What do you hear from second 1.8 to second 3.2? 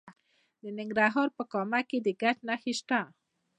کې د ګچ نښې شته.